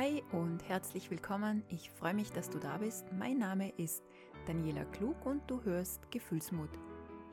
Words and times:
Hi 0.00 0.22
und 0.32 0.66
herzlich 0.66 1.10
willkommen. 1.10 1.62
Ich 1.68 1.90
freue 1.90 2.14
mich, 2.14 2.32
dass 2.32 2.48
du 2.48 2.58
da 2.58 2.78
bist. 2.78 3.04
Mein 3.12 3.36
Name 3.36 3.68
ist 3.76 4.02
Daniela 4.46 4.86
Klug 4.86 5.26
und 5.26 5.42
du 5.46 5.62
hörst 5.62 6.10
Gefühlsmut. 6.10 6.70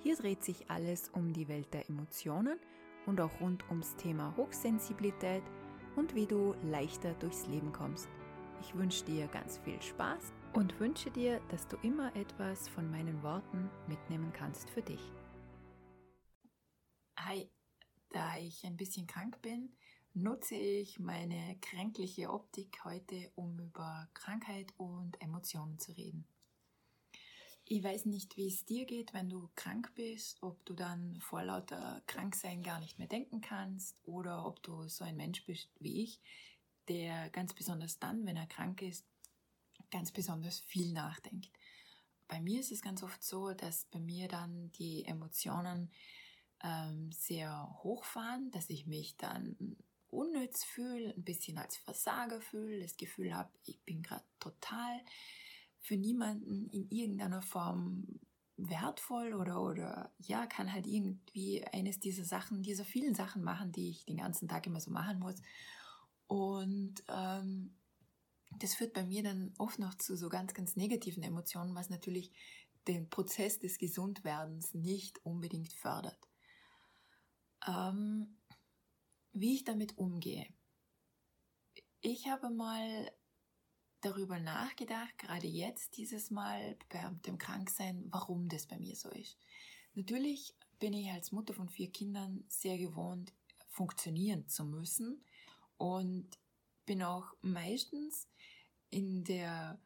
Hier 0.04 0.18
dreht 0.18 0.44
sich 0.44 0.70
alles 0.70 1.08
um 1.14 1.32
die 1.32 1.48
Welt 1.48 1.74
der 1.74 1.90
Emotionen 1.90 2.60
und 3.06 3.22
auch 3.22 3.40
rund 3.40 3.64
ums 3.70 3.96
Thema 3.96 4.36
Hochsensibilität 4.36 5.44
und 5.96 6.14
wie 6.14 6.26
du 6.26 6.56
leichter 6.62 7.14
durchs 7.14 7.48
Leben 7.48 7.72
kommst. 7.72 8.10
Ich 8.60 8.76
wünsche 8.76 9.06
dir 9.06 9.28
ganz 9.28 9.60
viel 9.60 9.82
Spaß 9.82 10.34
und 10.52 10.78
wünsche 10.78 11.10
dir, 11.10 11.40
dass 11.48 11.70
du 11.70 11.78
immer 11.84 12.14
etwas 12.18 12.68
von 12.68 12.92
meinen 12.92 13.24
Worten 13.24 13.70
mitnehmen 13.88 14.34
kannst 14.34 14.70
für 14.72 14.82
dich. 14.82 15.14
Hi, 17.18 17.50
da 18.10 18.36
ich 18.38 18.66
ein 18.66 18.76
bisschen 18.76 19.08
krank 19.08 19.42
bin, 19.42 19.74
nutze 20.22 20.56
ich 20.56 21.00
meine 21.00 21.58
kränkliche 21.62 22.32
Optik 22.32 22.84
heute, 22.84 23.32
um 23.36 23.60
über 23.60 24.10
Krankheit 24.14 24.74
und 24.78 25.22
Emotionen 25.22 25.78
zu 25.78 25.92
reden. 25.92 26.28
Ich 27.66 27.84
weiß 27.84 28.06
nicht, 28.06 28.36
wie 28.38 28.48
es 28.48 28.66
dir 28.66 28.86
geht, 28.86 29.14
wenn 29.14 29.30
du 29.30 29.50
krank 29.56 29.92
bist, 29.94 30.42
ob 30.42 30.66
du 30.66 30.74
dann 30.74 31.20
vor 31.20 31.44
lauter 31.44 32.02
Kranksein 32.08 32.64
gar 32.64 32.80
nicht 32.80 32.98
mehr 32.98 33.08
denken 33.08 33.42
kannst 33.42 34.02
oder 34.06 34.46
ob 34.46 34.64
du 34.64 34.88
so 34.88 35.04
ein 35.04 35.18
Mensch 35.18 35.46
bist 35.46 35.70
wie 35.80 36.04
ich, 36.04 36.20
der 36.88 37.30
ganz 37.30 37.54
besonders 37.54 38.00
dann, 38.00 38.26
wenn 38.26 38.38
er 38.38 38.48
krank 38.48 38.82
ist, 38.82 39.06
ganz 39.92 40.12
besonders 40.12 40.60
viel 40.62 40.94
nachdenkt. 40.94 41.52
Bei 42.28 42.42
mir 42.42 42.60
ist 42.60 42.72
es 42.72 42.82
ganz 42.82 43.04
oft 43.04 43.24
so, 43.24 43.54
dass 43.54 43.86
bei 43.86 44.00
mir 44.00 44.28
dann 44.28 44.72
die 44.74 45.06
Emotionen 45.06 45.92
ähm, 46.64 47.12
sehr 47.12 47.70
hochfahren, 47.84 48.50
dass 48.52 48.70
ich 48.70 48.88
mich 48.88 49.16
dann 49.18 49.78
unnütz 50.10 50.64
fühle, 50.64 51.14
ein 51.14 51.24
bisschen 51.24 51.58
als 51.58 51.78
Versager 51.78 52.42
fühle, 52.42 52.82
das 52.82 52.98
Gefühl 52.98 53.34
habe, 53.36 53.52
ich 53.66 53.80
bin 53.82 54.02
gerade 54.02 54.24
total 54.40 55.02
für 55.80 55.98
niemanden 55.98 56.70
in 56.70 56.90
irgendeiner 56.90 57.42
Form 57.42 58.20
wertvoll 58.58 59.34
oder, 59.34 59.62
oder 59.62 60.12
ja, 60.18 60.48
kann 60.48 60.74
halt 60.74 60.88
irgendwie 60.88 61.64
eines 61.66 62.00
dieser 62.00 62.26
Sachen, 62.26 62.64
dieser 62.64 62.86
vielen 62.86 63.14
Sachen 63.14 63.44
machen, 63.44 63.72
die 63.72 63.90
ich 63.92 64.06
den 64.06 64.18
ganzen 64.18 64.48
Tag 64.48 64.66
immer 64.66 64.82
so 64.82 64.92
machen 64.92 65.20
muss. 65.20 65.36
Und 66.26 67.04
ähm, 67.08 67.76
das 68.60 68.74
führt 68.74 68.94
bei 68.94 69.04
mir 69.04 69.24
dann 69.24 69.54
oft 69.58 69.80
noch 69.80 69.96
zu 69.96 70.18
so 70.18 70.30
ganz, 70.30 70.54
ganz 70.54 70.76
negativen 70.76 71.24
Emotionen, 71.24 71.76
was 71.76 71.90
natürlich 71.90 72.32
den 72.88 73.10
Prozess 73.10 73.60
des 73.60 73.78
Gesundwerdens 73.78 74.74
nicht 74.74 75.24
unbedingt 75.24 75.74
fördert. 75.74 76.20
Ähm, 77.68 78.37
wie 79.40 79.56
ich 79.56 79.64
damit 79.64 79.98
umgehe. 79.98 80.48
Ich 82.02 82.28
habe 82.28 82.50
mal 82.50 83.12
darüber 84.02 84.40
nachgedacht, 84.40 85.18
gerade 85.18 85.48
jetzt 85.48 85.98
dieses 85.98 86.32
Mal 86.32 86.78
bei 86.90 87.10
dem 87.26 87.38
Kranksein, 87.38 88.06
warum 88.12 88.48
das 88.50 88.68
bei 88.68 88.78
mir 88.78 88.96
so 88.96 89.10
ist. 89.10 89.38
Natürlich 89.94 90.56
bin 90.80 90.94
ich 90.94 91.10
als 91.10 91.32
Mutter 91.32 91.54
von 91.54 91.70
vier 91.70 91.92
Kindern 91.92 92.44
sehr 92.48 92.78
gewohnt, 92.78 93.34
funktionieren 93.70 94.48
zu 94.48 94.64
müssen 94.64 95.24
und 95.78 96.28
bin 96.86 97.04
auch 97.04 97.34
meistens 97.42 98.28
in 98.90 99.24
der 99.24 99.80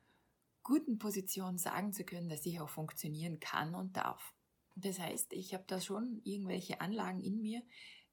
guten 0.63 0.99
Position 0.99 1.58
sagen 1.58 1.93
zu 1.93 2.03
können, 2.03 2.30
dass 2.30 2.45
ich 2.45 2.59
auch 2.59 2.69
funktionieren 2.69 3.39
kann 3.39 3.73
und 3.73 3.97
darf. 3.97 4.33
Das 4.75 4.99
heißt, 4.99 5.33
ich 5.33 5.53
habe 5.53 5.63
da 5.67 5.81
schon 5.81 6.21
irgendwelche 6.23 6.81
Anlagen 6.81 7.21
in 7.21 7.41
mir, 7.41 7.63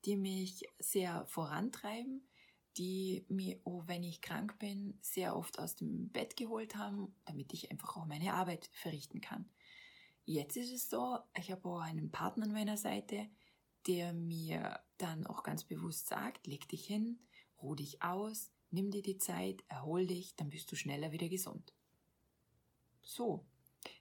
die 0.08 0.16
mich 0.16 0.64
sehr 0.78 1.26
vorantreiben, 1.26 2.26
die 2.78 3.26
mir, 3.28 3.60
oh, 3.64 3.82
wenn 3.84 4.02
ich 4.02 4.22
krank 4.22 4.58
bin, 4.58 4.98
sehr 5.02 5.36
oft 5.36 5.58
aus 5.58 5.76
dem 5.76 6.08
Bett 6.08 6.34
geholt 6.34 6.76
haben, 6.76 7.14
damit 7.26 7.52
ich 7.52 7.70
einfach 7.70 7.94
auch 7.94 8.06
meine 8.06 8.32
Arbeit 8.32 8.70
verrichten 8.72 9.20
kann. 9.20 9.50
Jetzt 10.24 10.56
ist 10.56 10.72
es 10.72 10.88
so, 10.88 11.18
ich 11.36 11.50
habe 11.50 11.68
auch 11.68 11.80
einen 11.80 12.10
Partner 12.10 12.46
an 12.46 12.52
meiner 12.52 12.78
Seite, 12.78 13.28
der 13.86 14.14
mir 14.14 14.80
dann 14.96 15.26
auch 15.26 15.42
ganz 15.42 15.64
bewusst 15.64 16.06
sagt, 16.06 16.46
leg 16.46 16.66
dich 16.68 16.86
hin, 16.86 17.18
ruh 17.60 17.74
dich 17.74 18.02
aus, 18.02 18.50
nimm 18.70 18.90
dir 18.90 19.02
die 19.02 19.18
Zeit, 19.18 19.62
erhol 19.68 20.06
dich, 20.06 20.36
dann 20.36 20.48
bist 20.48 20.72
du 20.72 20.76
schneller 20.76 21.12
wieder 21.12 21.28
gesund. 21.28 21.74
So, 23.02 23.44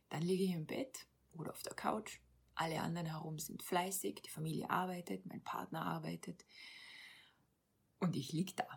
dann 0.07 0.21
liege 0.21 0.45
ich 0.45 0.51
im 0.51 0.67
Bett 0.67 1.05
oder 1.33 1.51
auf 1.51 1.63
der 1.63 1.75
Couch, 1.75 2.21
alle 2.59 2.81
anderen 2.81 3.07
herum 3.07 3.39
sind 3.39 3.63
fleißig, 3.63 4.21
die 4.21 4.29
Familie 4.29 4.69
arbeitet, 4.69 5.25
mein 5.25 5.43
Partner 5.43 5.85
arbeitet 5.85 6.45
und 7.99 8.15
ich 8.15 8.31
lieg 8.31 8.55
da. 8.55 8.67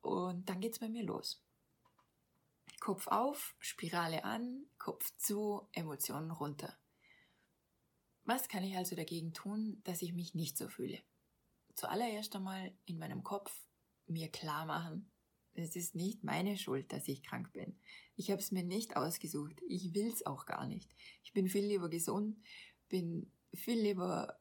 Und 0.00 0.48
dann 0.48 0.60
geht's 0.60 0.78
bei 0.78 0.88
mir 0.88 1.02
los. 1.02 1.42
Kopf 2.80 3.08
auf, 3.08 3.54
Spirale 3.58 4.24
an, 4.24 4.66
Kopf 4.78 5.16
zu, 5.16 5.68
Emotionen 5.72 6.30
runter. 6.30 6.78
Was 8.24 8.48
kann 8.48 8.62
ich 8.62 8.76
also 8.76 8.94
dagegen 8.94 9.32
tun, 9.32 9.80
dass 9.84 10.02
ich 10.02 10.12
mich 10.12 10.34
nicht 10.34 10.56
so 10.56 10.68
fühle? 10.68 11.00
Zuallererst 11.74 12.36
einmal 12.36 12.72
in 12.84 12.98
meinem 12.98 13.24
Kopf 13.24 13.66
mir 14.06 14.30
klar 14.30 14.66
machen, 14.66 15.10
es 15.58 15.76
ist 15.76 15.94
nicht 15.94 16.24
meine 16.24 16.56
Schuld, 16.56 16.92
dass 16.92 17.08
ich 17.08 17.22
krank 17.22 17.52
bin. 17.52 17.78
Ich 18.16 18.30
habe 18.30 18.40
es 18.40 18.52
mir 18.52 18.64
nicht 18.64 18.96
ausgesucht. 18.96 19.60
Ich 19.68 19.94
will 19.94 20.08
es 20.08 20.26
auch 20.26 20.46
gar 20.46 20.66
nicht. 20.66 20.94
Ich 21.22 21.32
bin 21.32 21.48
viel 21.48 21.64
lieber 21.64 21.88
gesund, 21.88 22.36
bin 22.88 23.30
viel 23.54 23.80
lieber 23.80 24.38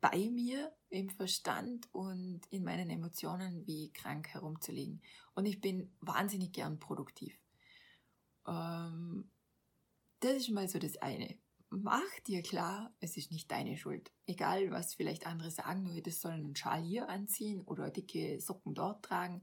bei 0.00 0.30
mir 0.30 0.74
im 0.88 1.10
Verstand 1.10 1.88
und 1.92 2.40
in 2.50 2.64
meinen 2.64 2.90
Emotionen 2.90 3.66
wie 3.66 3.92
krank 3.92 4.28
herumzuliegen. 4.28 5.02
Und 5.34 5.46
ich 5.46 5.60
bin 5.60 5.92
wahnsinnig 6.00 6.52
gern 6.52 6.78
produktiv. 6.78 7.38
Ähm, 8.46 9.30
das 10.20 10.36
ist 10.36 10.50
mal 10.50 10.68
so 10.68 10.78
das 10.78 10.96
eine. 10.98 11.38
Mach 11.70 12.18
dir 12.26 12.42
klar, 12.42 12.92
es 12.98 13.16
ist 13.16 13.30
nicht 13.30 13.50
deine 13.50 13.76
Schuld. 13.76 14.10
Egal, 14.26 14.70
was 14.72 14.94
vielleicht 14.94 15.26
andere 15.26 15.50
sagen, 15.50 15.84
du 15.84 15.92
hättest 15.92 16.20
sollen 16.20 16.44
einen 16.44 16.56
Schal 16.56 16.82
hier 16.82 17.08
anziehen 17.08 17.60
oder 17.60 17.90
dicke 17.90 18.40
Socken 18.40 18.74
dort 18.74 19.04
tragen. 19.04 19.42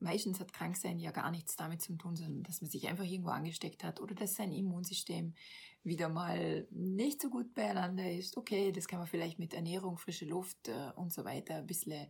Meistens 0.00 0.40
hat 0.40 0.52
Kranksein 0.52 0.98
ja 0.98 1.10
gar 1.10 1.30
nichts 1.30 1.56
damit 1.56 1.82
zu 1.82 1.94
tun, 1.96 2.16
sondern 2.16 2.42
dass 2.42 2.62
man 2.62 2.70
sich 2.70 2.88
einfach 2.88 3.04
irgendwo 3.04 3.30
angesteckt 3.30 3.84
hat 3.84 4.00
oder 4.00 4.14
dass 4.14 4.34
sein 4.34 4.50
Immunsystem 4.50 5.34
wieder 5.82 6.08
mal 6.08 6.66
nicht 6.70 7.20
so 7.20 7.28
gut 7.28 7.54
beieinander 7.54 8.10
ist. 8.10 8.36
Okay, 8.36 8.72
das 8.72 8.88
kann 8.88 8.98
man 8.98 9.08
vielleicht 9.08 9.38
mit 9.38 9.52
Ernährung, 9.52 9.98
frische 9.98 10.24
Luft 10.24 10.68
äh, 10.68 10.90
und 10.96 11.12
so 11.12 11.24
weiter 11.24 11.56
ein 11.56 11.66
bisschen 11.66 12.08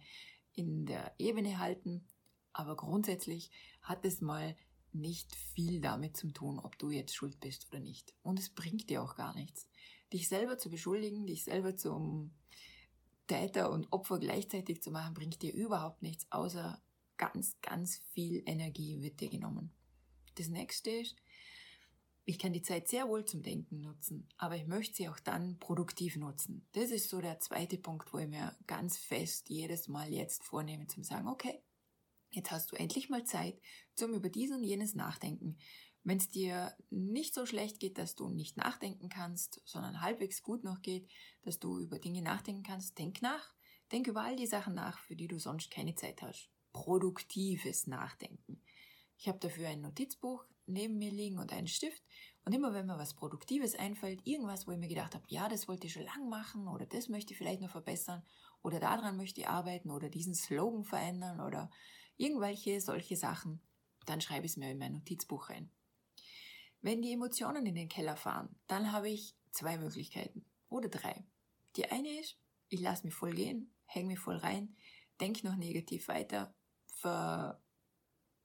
in 0.55 0.87
der 0.87 1.13
Ebene 1.19 1.59
halten. 1.59 2.07
Aber 2.53 2.77
grundsätzlich 2.77 3.51
hat 3.83 4.05
es 4.05 4.21
mal 4.21 4.57
nicht 4.93 5.35
viel 5.35 5.81
damit 5.81 6.17
zu 6.17 6.31
tun, 6.31 6.59
ob 6.59 6.79
du 6.79 6.91
jetzt 6.91 7.15
schuld 7.15 7.41
bist 7.41 7.69
oder 7.71 7.81
nicht. 7.81 8.15
Und 8.23 8.39
es 8.39 8.51
bringt 8.51 8.89
dir 8.91 9.03
auch 9.03 9.17
gar 9.17 9.35
nichts. 9.35 9.69
Dich 10.13 10.29
selber 10.29 10.59
zu 10.59 10.71
beschuldigen, 10.71 11.27
dich 11.27 11.45
selber 11.45 11.77
zum 11.77 12.33
Täter 13.27 13.71
und 13.71 13.93
Opfer 13.93 14.19
gleichzeitig 14.19 14.83
zu 14.83 14.91
machen, 14.91 15.15
bringt 15.15 15.43
dir 15.43 15.53
überhaupt 15.55 16.03
nichts, 16.03 16.27
außer 16.31 16.83
ganz, 17.21 17.61
ganz 17.61 17.99
viel 18.13 18.43
Energie 18.47 19.03
wird 19.03 19.21
dir 19.21 19.29
genommen. 19.29 19.71
Das 20.37 20.49
nächste 20.49 20.91
ist, 20.91 21.17
ich 22.25 22.39
kann 22.39 22.55
die 22.55 22.63
Zeit 22.63 22.89
sehr 22.89 23.09
wohl 23.09 23.27
zum 23.27 23.43
Denken 23.43 23.83
nutzen, 23.83 24.27
aber 24.39 24.57
ich 24.57 24.67
möchte 24.67 24.95
sie 24.95 25.09
auch 25.09 25.21
dann 25.21 25.59
produktiv 25.59 26.17
nutzen. 26.17 26.67
Das 26.73 26.91
ist 26.91 27.11
so 27.11 27.21
der 27.21 27.39
zweite 27.39 27.77
Punkt, 27.77 28.13
wo 28.15 28.19
ich 28.19 28.29
mir 28.29 28.57
ganz 28.67 28.97
fest 28.97 29.51
jedes 29.51 29.87
Mal 29.87 30.11
jetzt 30.11 30.45
vornehme, 30.45 30.87
zum 30.87 31.05
sagen, 31.05 31.29
okay, 31.29 31.63
jetzt 32.31 32.51
hast 32.51 32.73
du 32.73 32.77
endlich 32.77 33.11
mal 33.11 33.25
Zeit 33.25 33.61
zum 33.97 34.15
über 34.15 34.31
dies 34.31 34.51
und 34.51 34.65
jenes 34.65 34.95
nachdenken. 34.95 35.59
Wenn 36.03 36.17
es 36.17 36.29
dir 36.29 36.75
nicht 36.89 37.35
so 37.35 37.45
schlecht 37.45 37.81
geht, 37.81 37.99
dass 37.99 38.15
du 38.15 38.31
nicht 38.31 38.57
nachdenken 38.57 39.11
kannst, 39.11 39.61
sondern 39.67 40.01
halbwegs 40.01 40.43
gut 40.43 40.65
noch 40.65 40.81
geht, 40.81 41.07
dass 41.43 41.59
du 41.59 41.79
über 41.79 41.99
Dinge 41.99 42.23
nachdenken 42.23 42.63
kannst, 42.63 42.99
denk 42.99 43.21
nach. 43.21 43.53
Denk 43.93 44.07
über 44.07 44.23
all 44.23 44.37
die 44.37 44.47
Sachen 44.47 44.75
nach, 44.75 44.99
für 45.01 45.17
die 45.17 45.29
du 45.29 45.39
sonst 45.39 45.71
keine 45.71 45.97
Zeit 45.97 46.23
hast 46.23 46.49
produktives 46.73 47.87
Nachdenken. 47.87 48.63
Ich 49.17 49.29
habe 49.29 49.39
dafür 49.39 49.69
ein 49.69 49.83
Notizbuch 49.83 50.45
neben 50.67 50.99
mir 50.99 51.11
liegen 51.11 51.39
und 51.39 51.53
einen 51.53 51.67
Stift 51.67 52.03
und 52.45 52.55
immer 52.55 52.73
wenn 52.73 52.87
mir 52.87 52.99
was 52.99 53.15
Produktives 53.15 53.75
einfällt, 53.75 54.27
irgendwas, 54.27 54.67
wo 54.67 54.73
ich 54.73 54.79
mir 54.79 54.89
gedacht 54.89 55.15
habe, 55.15 55.25
ja, 55.29 55.49
das 55.49 55.69
wollte 55.69 55.87
ich 55.87 55.93
schon 55.93 56.05
lang 56.05 56.29
machen 56.29 56.69
oder 56.69 56.87
das 56.87 57.09
möchte 57.09 57.33
ich 57.33 57.39
vielleicht 57.39 57.61
noch 57.61 57.71
verbessern 57.71 58.23
oder 58.63 58.81
daran 58.81 59.17
möchte 59.17 59.41
ich 59.41 59.49
arbeiten 59.49 59.91
oder 59.91 60.09
diesen 60.09 60.35
Slogan 60.35 60.85
verändern 60.85 61.41
oder 61.41 61.71
irgendwelche 62.17 62.81
solche 62.81 63.17
Sachen, 63.17 63.61
dann 64.07 64.21
schreibe 64.21 64.47
ich 64.47 64.53
es 64.53 64.57
mir 64.57 64.71
in 64.71 64.79
mein 64.79 64.93
Notizbuch 64.93 65.51
rein. 65.51 65.71
Wenn 66.81 67.03
die 67.03 67.13
Emotionen 67.13 67.67
in 67.67 67.75
den 67.75 67.89
Keller 67.89 68.17
fahren, 68.17 68.57
dann 68.67 68.93
habe 68.93 69.11
ich 69.11 69.37
zwei 69.51 69.77
Möglichkeiten 69.77 70.47
oder 70.69 70.89
drei. 70.89 71.27
Die 71.77 71.87
eine 71.91 72.21
ist, 72.21 72.39
ich 72.69 72.81
lasse 72.81 73.05
mich 73.05 73.15
voll 73.15 73.35
gehen, 73.35 73.75
hänge 73.85 74.09
mich 74.09 74.19
voll 74.19 74.37
rein, 74.37 74.77
denke 75.21 75.47
noch 75.47 75.57
negativ 75.57 76.09
weiter 76.09 76.55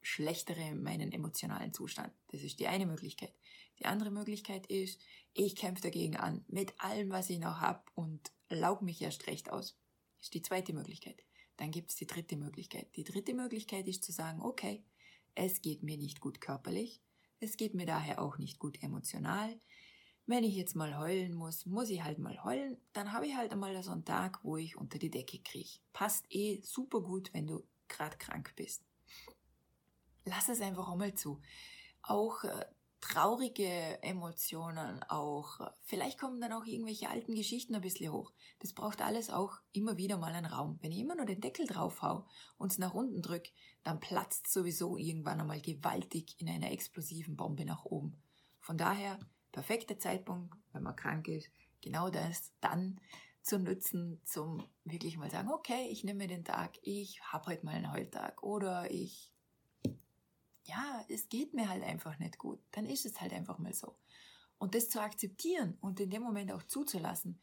verschlechtere 0.01 0.75
meinen 0.75 1.11
emotionalen 1.11 1.73
Zustand. 1.73 2.13
Das 2.31 2.41
ist 2.41 2.59
die 2.59 2.67
eine 2.67 2.85
Möglichkeit. 2.85 3.33
Die 3.79 3.85
andere 3.85 4.11
Möglichkeit 4.11 4.67
ist, 4.67 5.01
ich 5.33 5.55
kämpfe 5.55 5.81
dagegen 5.83 6.15
an, 6.15 6.45
mit 6.47 6.79
allem, 6.79 7.09
was 7.09 7.29
ich 7.29 7.39
noch 7.39 7.59
habe 7.59 7.83
und 7.93 8.31
laug 8.49 8.81
mich 8.81 9.01
erst 9.01 9.27
recht 9.27 9.51
aus. 9.51 9.77
Das 10.17 10.27
ist 10.27 10.33
die 10.33 10.41
zweite 10.41 10.73
Möglichkeit. 10.73 11.21
dann 11.57 11.71
gibt 11.71 11.91
es 11.91 11.95
die 11.95 12.07
dritte 12.07 12.35
Möglichkeit. 12.35 12.87
Die 12.97 13.03
dritte 13.03 13.33
Möglichkeit 13.33 13.87
ist 13.87 14.03
zu 14.03 14.11
sagen, 14.11 14.41
okay, 14.41 14.83
es 15.35 15.61
geht 15.61 15.83
mir 15.83 15.97
nicht 15.97 16.19
gut 16.19 16.41
körperlich, 16.41 17.01
es 17.39 17.57
geht 17.57 17.73
mir 17.73 17.85
daher 17.85 18.21
auch 18.21 18.37
nicht 18.37 18.59
gut 18.59 18.81
emotional. 18.83 19.59
Wenn 20.25 20.43
ich 20.43 20.55
jetzt 20.55 20.75
mal 20.75 20.97
heulen 20.97 21.33
muss, 21.33 21.65
muss 21.65 21.89
ich 21.89 22.03
halt 22.03 22.17
mal 22.17 22.43
heulen, 22.43 22.77
dann 22.93 23.13
habe 23.13 23.27
ich 23.27 23.35
halt 23.35 23.51
einmal 23.51 23.81
so 23.83 23.91
einen 23.91 24.05
Tag, 24.05 24.43
wo 24.43 24.57
ich 24.57 24.75
unter 24.75 24.97
die 24.97 25.11
Decke 25.11 25.39
kriege. 25.39 25.79
Passt 25.93 26.25
eh 26.29 26.61
super 26.63 27.01
gut, 27.01 27.31
wenn 27.33 27.47
du 27.47 27.63
gerade 27.89 28.17
krank 28.17 28.53
bist. 28.55 28.83
Lass 30.25 30.49
es 30.49 30.61
einfach 30.61 30.89
einmal 30.89 31.13
zu. 31.13 31.41
Auch 32.01 32.43
äh, 32.43 32.65
traurige 33.01 34.01
Emotionen 34.01 35.03
auch. 35.03 35.59
Vielleicht 35.83 36.19
kommen 36.19 36.41
dann 36.41 36.53
auch 36.53 36.65
irgendwelche 36.65 37.09
alten 37.09 37.35
Geschichten 37.35 37.75
ein 37.75 37.81
bisschen 37.81 38.11
hoch. 38.11 38.31
Das 38.59 38.73
braucht 38.73 39.01
alles 39.01 39.29
auch 39.29 39.59
immer 39.73 39.97
wieder 39.97 40.17
mal 40.17 40.33
einen 40.33 40.47
Raum. 40.47 40.79
Wenn 40.81 40.91
ich 40.91 40.99
immer 40.99 41.15
nur 41.15 41.27
den 41.27 41.41
Deckel 41.41 41.67
drauf 41.67 42.01
hau 42.01 42.25
und 42.57 42.71
es 42.71 42.79
nach 42.79 42.95
unten 42.95 43.21
drück, 43.21 43.45
dann 43.83 43.99
platzt 43.99 44.51
sowieso 44.51 44.97
irgendwann 44.97 45.39
einmal 45.39 45.61
gewaltig 45.61 46.35
in 46.39 46.49
einer 46.49 46.71
explosiven 46.71 47.35
Bombe 47.35 47.65
nach 47.65 47.85
oben. 47.85 48.19
Von 48.59 48.77
daher, 48.77 49.19
perfekter 49.51 49.99
Zeitpunkt, 49.99 50.55
wenn 50.73 50.81
man 50.81 50.95
krank 50.95 51.27
ist, 51.27 51.51
genau 51.81 52.09
das 52.09 52.51
dann 52.59 52.99
zu 53.45 53.59
nutzen, 53.59 54.19
zum 54.25 54.67
wirklich 54.85 55.17
mal 55.17 55.29
sagen, 55.29 55.51
okay, 55.51 55.87
ich 55.91 56.03
nehme 56.03 56.25
den 56.25 56.43
Tag, 56.43 56.79
ich 56.81 57.21
habe 57.21 57.45
heute 57.45 57.65
mal 57.65 57.75
einen 57.75 57.91
Heultag 57.91 58.41
oder 58.41 58.89
ich 58.89 59.31
ja, 60.63 61.05
es 61.09 61.29
geht 61.29 61.53
mir 61.53 61.69
halt 61.69 61.83
einfach 61.83 62.17
nicht 62.17 62.39
gut, 62.39 62.59
dann 62.71 62.87
ist 62.87 63.05
es 63.05 63.21
halt 63.21 63.33
einfach 63.33 63.59
mal 63.59 63.73
so. 63.73 63.95
Und 64.57 64.73
das 64.73 64.89
zu 64.89 64.99
akzeptieren 64.99 65.77
und 65.79 65.99
in 65.99 66.09
dem 66.09 66.23
Moment 66.23 66.51
auch 66.51 66.63
zuzulassen, 66.63 67.39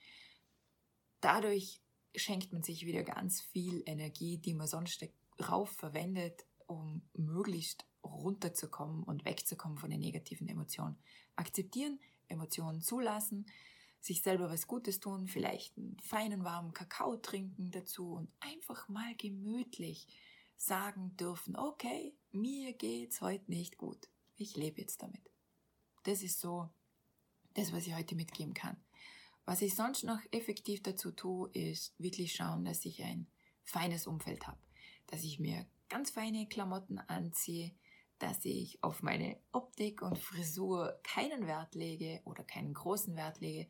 dadurch 1.20 1.81
schenkt 2.16 2.52
man 2.52 2.64
sich 2.64 2.84
wieder 2.84 3.05
ganz 3.05 3.40
viel 3.40 3.84
Energie, 3.87 4.38
die 4.38 4.55
man 4.55 4.66
sonst 4.66 5.06
drauf 5.37 5.70
verwendet, 5.70 6.44
um 6.66 7.02
möglichst 7.14 7.87
runterzukommen 8.02 9.05
und 9.05 9.25
wegzukommen 9.25 9.78
von 9.78 9.90
den 9.90 10.00
negativen 10.00 10.48
Emotionen. 10.48 10.98
Akzeptieren, 11.37 12.00
Emotionen 12.26 12.82
zulassen, 12.82 13.46
sich 14.02 14.20
selber 14.20 14.50
was 14.50 14.66
Gutes 14.66 14.99
tun, 14.99 15.28
vielleicht 15.28 15.78
einen 15.78 15.96
feinen 16.00 16.44
warmen 16.44 16.75
Kakao 16.75 17.16
trinken 17.16 17.70
dazu 17.70 18.14
und 18.14 18.28
einfach 18.40 18.88
mal 18.88 19.14
gemütlich 19.16 20.08
sagen 20.56 21.16
dürfen, 21.16 21.56
okay, 21.56 22.14
mir 22.32 22.72
geht's 22.72 23.20
heute 23.20 23.49
nicht 23.50 23.78
gut. 23.78 24.08
Ich 24.37 24.56
lebe 24.56 24.81
jetzt 24.81 25.02
damit. 25.02 25.31
Das 26.02 26.22
ist 26.22 26.40
so 26.40 26.69
das, 27.54 27.72
was 27.72 27.87
ich 27.87 27.94
heute 27.94 28.16
mitgeben 28.16 28.54
kann. 28.54 28.76
Was 29.44 29.62
ich 29.62 29.75
sonst 29.75 30.02
noch 30.02 30.20
effektiv 30.32 30.82
dazu 30.82 31.12
tue, 31.12 31.50
ist 31.52 31.94
wirklich 31.98 32.34
schauen, 32.34 32.64
dass 32.64 32.84
ich 32.84 33.02
ein 33.05 33.28
feines 33.62 34.08
Umfeld 34.08 34.48
habe. 34.48 34.58
Dass 35.06 35.22
ich 35.22 35.38
mir 35.38 35.66
ganz 35.88 36.10
feine 36.10 36.48
Klamotten 36.48 36.98
anziehe, 36.98 37.72
dass 38.22 38.44
ich 38.44 38.82
auf 38.84 39.02
meine 39.02 39.36
Optik 39.50 40.00
und 40.00 40.16
Frisur 40.16 40.96
keinen 41.02 41.48
Wert 41.48 41.74
lege 41.74 42.20
oder 42.24 42.44
keinen 42.44 42.72
großen 42.72 43.16
Wert 43.16 43.40
lege, 43.40 43.69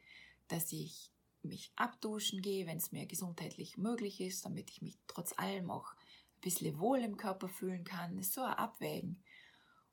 dass 0.48 0.70
ich 0.72 1.10
mich 1.42 1.72
abduschen 1.74 2.42
gehe, 2.42 2.66
wenn 2.66 2.76
es 2.76 2.92
mir 2.92 3.06
gesundheitlich 3.06 3.78
möglich 3.78 4.20
ist, 4.20 4.44
damit 4.44 4.70
ich 4.70 4.82
mich 4.82 4.98
trotz 5.06 5.32
allem 5.38 5.70
auch 5.70 5.94
bisschen 6.42 6.78
wohl 6.78 6.98
im 6.98 7.16
Körper 7.16 7.48
fühlen 7.48 7.84
kann. 7.84 8.18
Ist 8.18 8.34
so 8.34 8.42
ein 8.42 8.52
Abwägen. 8.52 9.22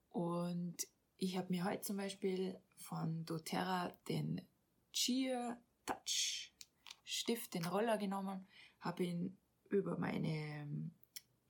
Und 0.09 0.75
ich 1.17 1.37
habe 1.37 1.53
mir 1.53 1.63
heute 1.63 1.81
zum 1.81 1.95
Beispiel 1.95 2.59
von 2.75 3.23
doTERRA 3.25 3.93
den 4.09 4.41
Cheer 4.91 5.57
Touch 5.85 6.53
Stift, 7.05 7.53
den 7.53 7.65
Roller 7.65 7.97
genommen, 7.97 8.45
habe 8.81 9.05
ihn 9.05 9.37
über 9.69 9.97
meine 9.97 10.91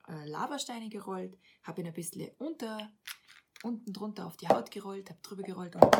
äh, 0.08 0.26
Lavasteine 0.26 0.88
gerollt, 0.88 1.38
habe 1.62 1.80
ihn 1.80 1.86
ein 1.86 1.92
bisschen 1.92 2.30
unter, 2.38 2.92
unten 3.62 3.92
drunter 3.92 4.26
auf 4.26 4.36
die 4.36 4.48
Haut 4.48 4.70
gerollt, 4.70 5.10
habe 5.10 5.20
drüber 5.22 5.42
gerollt 5.42 5.76
und 5.76 5.96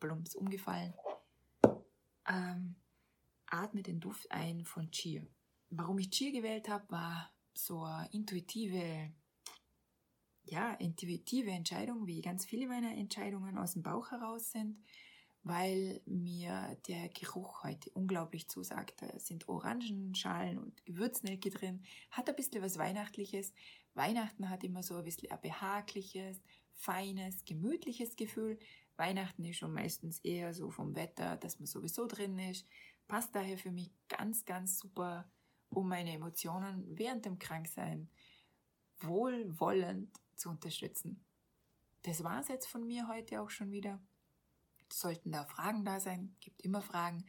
plumps 0.00 0.34
umgefallen. 0.34 0.94
Ähm, 2.28 2.76
atme 3.46 3.82
den 3.82 4.00
Duft 4.00 4.30
ein 4.30 4.64
von 4.64 4.90
Cheer. 4.90 5.26
Warum 5.70 5.98
ich 5.98 6.10
Cheer 6.10 6.32
gewählt 6.32 6.68
habe, 6.68 6.90
war 6.90 7.32
so 7.54 7.82
eine 7.82 8.08
intuitive, 8.12 9.12
ja, 10.44 10.72
intuitive 10.74 11.50
Entscheidung, 11.50 12.06
wie 12.06 12.20
ganz 12.20 12.44
viele 12.44 12.68
meiner 12.68 12.94
Entscheidungen 12.94 13.58
aus 13.58 13.72
dem 13.72 13.82
Bauch 13.82 14.10
heraus 14.10 14.50
sind, 14.50 14.82
weil 15.48 16.02
mir 16.04 16.76
der 16.86 17.08
Geruch 17.08 17.64
heute 17.64 17.90
unglaublich 17.90 18.48
zusagt. 18.48 19.00
Da 19.00 19.18
sind 19.18 19.48
Orangenschalen 19.48 20.58
und 20.58 20.84
Gewürznelke 20.84 21.50
drin, 21.50 21.82
hat 22.10 22.28
ein 22.28 22.36
bisschen 22.36 22.62
was 22.62 22.76
Weihnachtliches. 22.76 23.54
Weihnachten 23.94 24.50
hat 24.50 24.62
immer 24.62 24.82
so 24.82 24.96
ein 24.96 25.04
bisschen 25.04 25.30
ein 25.30 25.40
behagliches, 25.40 26.42
feines, 26.74 27.44
gemütliches 27.44 28.14
Gefühl. 28.16 28.58
Weihnachten 28.96 29.44
ist 29.44 29.56
schon 29.56 29.72
meistens 29.72 30.18
eher 30.20 30.52
so 30.52 30.70
vom 30.70 30.94
Wetter, 30.94 31.36
dass 31.36 31.58
man 31.58 31.66
sowieso 31.66 32.06
drin 32.06 32.38
ist. 32.38 32.68
Passt 33.06 33.34
daher 33.34 33.56
für 33.56 33.70
mich 33.70 33.90
ganz, 34.08 34.44
ganz 34.44 34.78
super 34.78 35.30
um 35.70 35.88
meine 35.88 36.12
Emotionen 36.12 36.84
während 36.96 37.24
dem 37.24 37.38
Kranksein 37.38 38.10
wohlwollend 39.00 40.14
zu 40.34 40.50
unterstützen. 40.50 41.24
Das 42.02 42.22
war 42.22 42.40
es 42.40 42.48
jetzt 42.48 42.66
von 42.66 42.86
mir 42.86 43.08
heute 43.08 43.40
auch 43.40 43.50
schon 43.50 43.70
wieder. 43.70 44.00
Sollten 44.92 45.32
da 45.32 45.44
Fragen 45.44 45.84
da 45.84 46.00
sein, 46.00 46.36
gibt 46.40 46.62
immer 46.62 46.82
Fragen. 46.82 47.26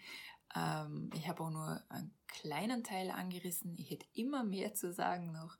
Ähm, 0.55 1.09
ich 1.13 1.27
habe 1.27 1.43
auch 1.43 1.49
nur 1.49 1.83
einen 1.89 2.13
kleinen 2.27 2.83
Teil 2.83 3.11
angerissen. 3.11 3.75
Ich 3.77 3.89
hätte 3.89 4.07
immer 4.13 4.43
mehr 4.43 4.73
zu 4.73 4.93
sagen 4.93 5.31
noch. 5.31 5.57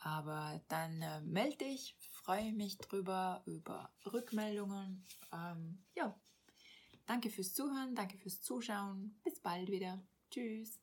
Aber 0.00 0.60
dann 0.68 1.02
äh, 1.02 1.20
melde 1.22 1.64
ich, 1.64 1.96
freue 2.12 2.52
mich 2.52 2.78
drüber, 2.78 3.42
über 3.46 3.92
Rückmeldungen. 4.04 5.06
Ähm, 5.32 5.84
ja, 5.94 6.18
danke 7.06 7.30
fürs 7.30 7.54
Zuhören, 7.54 7.94
danke 7.94 8.18
fürs 8.18 8.40
Zuschauen. 8.40 9.18
Bis 9.24 9.40
bald 9.40 9.68
wieder. 9.68 10.02
Tschüss. 10.30 10.80